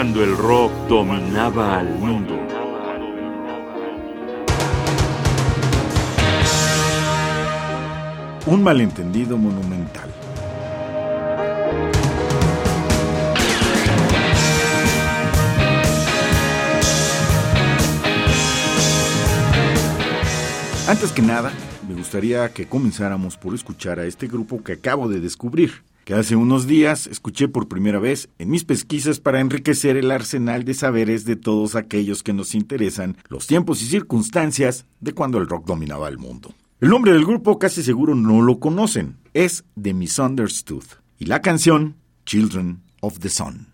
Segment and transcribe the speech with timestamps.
[0.00, 2.34] cuando el rock dominaba al mundo.
[8.46, 10.08] Un malentendido monumental.
[20.88, 21.52] Antes que nada,
[21.86, 26.34] me gustaría que comenzáramos por escuchar a este grupo que acabo de descubrir, que hace
[26.34, 31.24] unos días escuché por primera vez en mis pesquisas para enriquecer el arsenal de saberes
[31.24, 36.08] de todos aquellos que nos interesan los tiempos y circunstancias de cuando el rock dominaba
[36.08, 36.52] el mundo.
[36.80, 40.82] El nombre del grupo casi seguro no lo conocen, es The Misunderstood,
[41.20, 41.94] y la canción
[42.26, 43.69] Children of the Sun.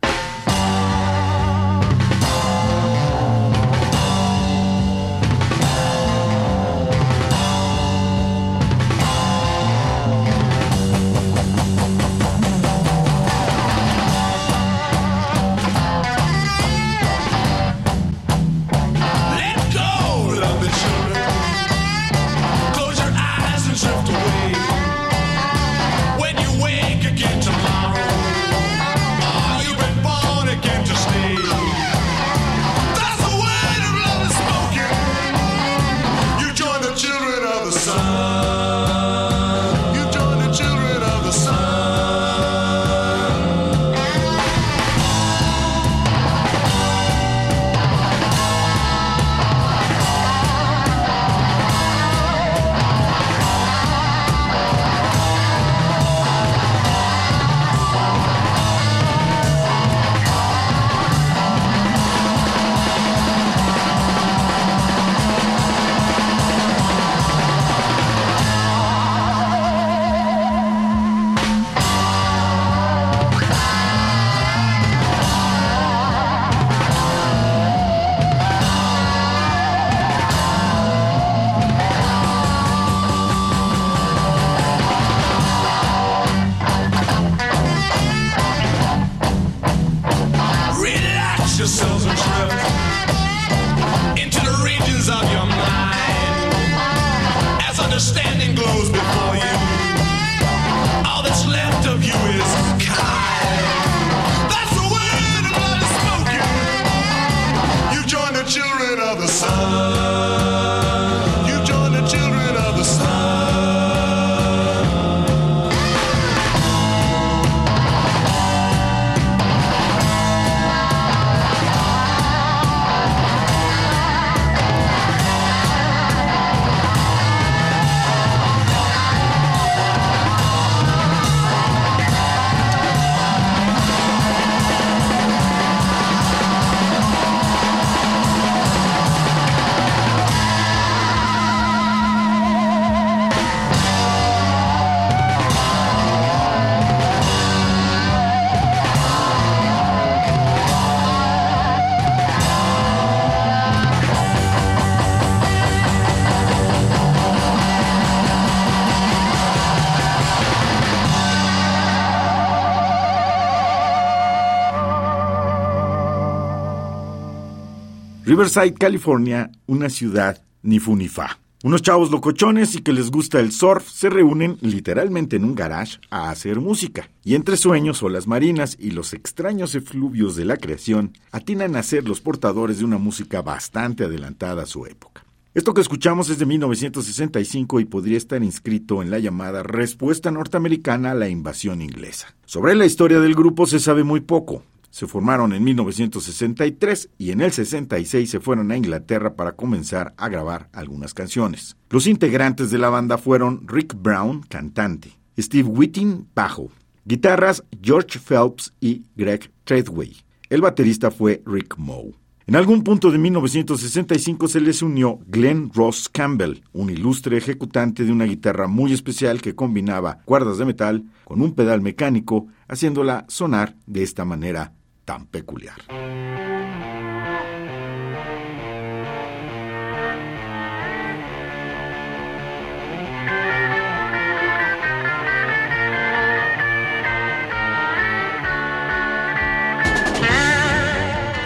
[168.27, 171.39] Riverside, California, una ciudad ni fu ni fa.
[171.63, 176.01] Unos chavos locochones y que les gusta el surf se reúnen literalmente en un garage
[176.11, 177.09] a hacer música.
[177.23, 182.09] Y entre sueños, olas marinas y los extraños efluvios de la creación, atinan a ser
[182.09, 185.25] los portadores de una música bastante adelantada a su época.
[185.55, 191.13] Esto que escuchamos es de 1965 y podría estar inscrito en la llamada respuesta norteamericana
[191.13, 192.35] a la invasión inglesa.
[192.45, 194.65] Sobre la historia del grupo se sabe muy poco,
[194.97, 200.31] se formaron en 1963 y en el 66 se fueron a Inglaterra para comenzar a
[200.31, 201.77] grabar algunas canciones.
[201.91, 206.71] Los integrantes de la banda fueron Rick Brown, cantante, Steve Whiting, bajo,
[207.05, 210.17] guitarras George Phelps y Greg Treadway.
[210.49, 212.15] El baterista fue Rick Moe.
[212.47, 218.13] En algún punto de 1965 se les unió Glenn Ross Campbell, un ilustre ejecutante de
[218.13, 223.77] una guitarra muy especial que combinaba cuerdas de metal con un pedal mecánico, haciéndola sonar
[223.87, 224.73] de esta manera
[225.07, 225.77] tan peculiar.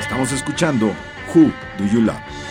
[0.01, 0.93] Estamos escuchando
[1.33, 2.50] Who Do You Love?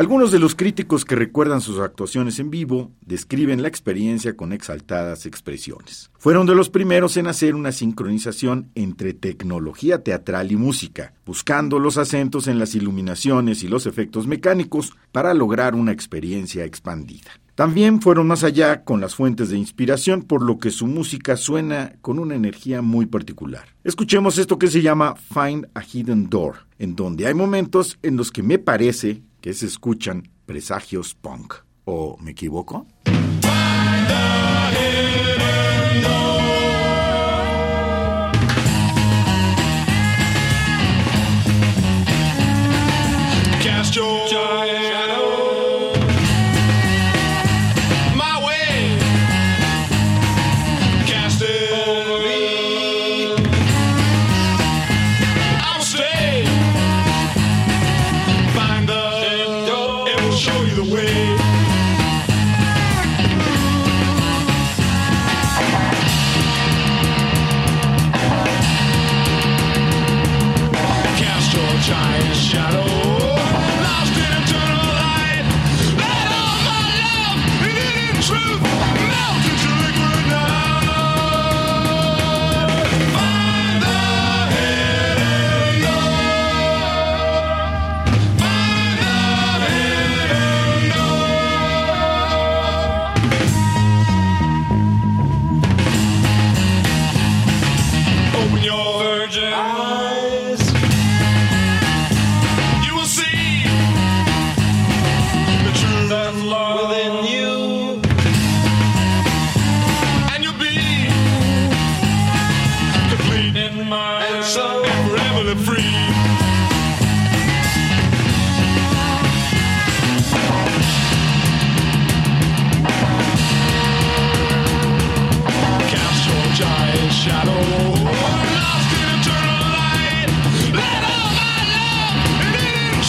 [0.00, 5.26] Algunos de los críticos que recuerdan sus actuaciones en vivo describen la experiencia con exaltadas
[5.26, 6.10] expresiones.
[6.16, 11.98] Fueron de los primeros en hacer una sincronización entre tecnología teatral y música, buscando los
[11.98, 17.32] acentos en las iluminaciones y los efectos mecánicos para lograr una experiencia expandida.
[17.54, 21.92] También fueron más allá con las fuentes de inspiración, por lo que su música suena
[22.00, 23.66] con una energía muy particular.
[23.84, 28.30] Escuchemos esto que se llama Find a Hidden Door, en donde hay momentos en los
[28.30, 31.54] que me parece que se escuchan presagios punk.
[31.84, 32.86] ¿O me equivoco?
[72.50, 72.89] shadow.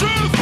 [0.01, 0.40] truth.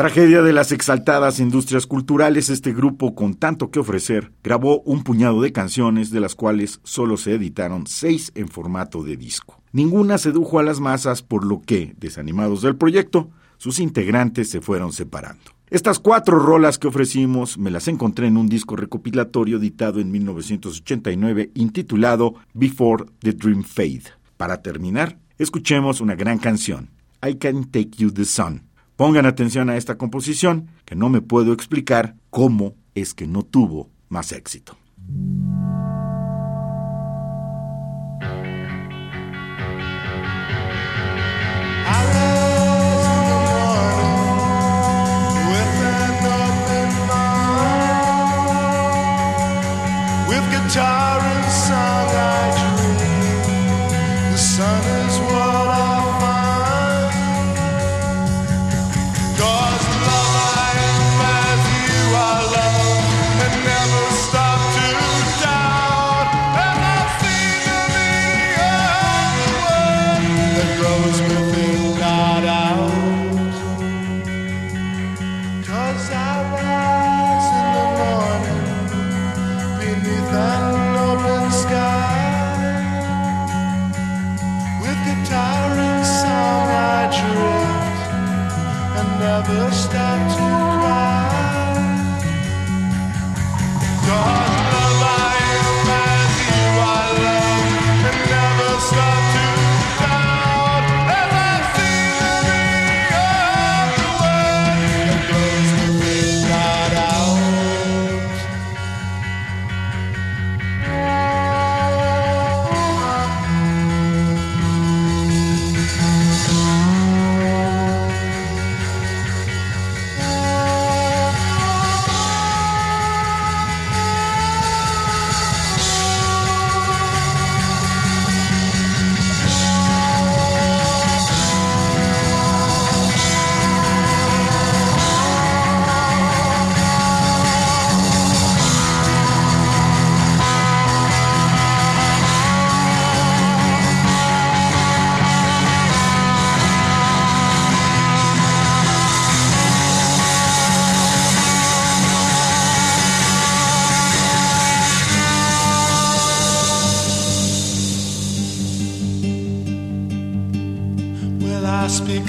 [0.00, 5.42] Tragedia de las exaltadas industrias culturales, este grupo con tanto que ofrecer grabó un puñado
[5.42, 9.60] de canciones de las cuales solo se editaron seis en formato de disco.
[9.72, 13.28] Ninguna sedujo a las masas por lo que, desanimados del proyecto,
[13.58, 15.42] sus integrantes se fueron separando.
[15.68, 21.50] Estas cuatro rolas que ofrecimos me las encontré en un disco recopilatorio editado en 1989
[21.56, 24.04] intitulado Before the Dream Fade.
[24.38, 26.88] Para terminar, escuchemos una gran canción,
[27.22, 28.69] I Can Take You the Sun
[29.00, 33.88] Pongan atención a esta composición, que no me puedo explicar cómo es que no tuvo
[34.10, 34.76] más éxito.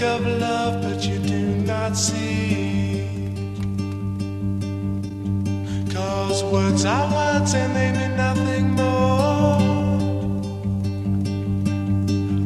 [0.03, 3.07] Of love, but you do not see.
[5.93, 9.57] Cause words are words and they mean nothing more.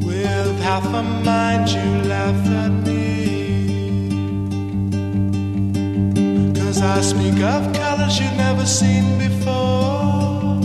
[0.06, 3.04] With half a mind, you laugh at me.
[6.60, 10.60] Cause I speak of colors you've never seen before.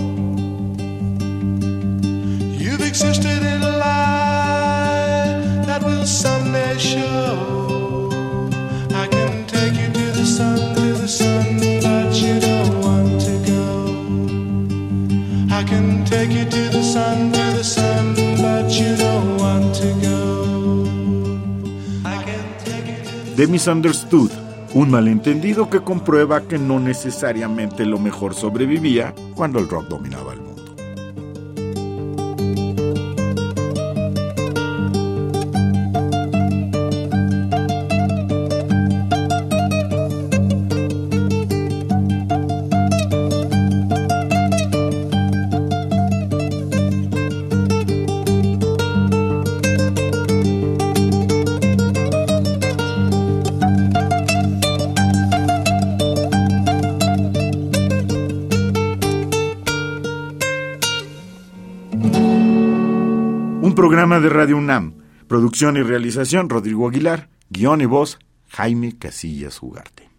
[2.59, 3.40] You've existed
[23.41, 24.31] the Misunderstood,
[24.75, 30.41] un malentendido que comprueba que no necesariamente lo mejor sobrevivía cuando el rock dominaba el
[30.41, 30.50] mundo.
[64.19, 64.95] De Radio UNAM.
[65.29, 67.29] Producción y realización Rodrigo Aguilar.
[67.49, 70.00] Guión y voz Jaime Casillas Ugarte.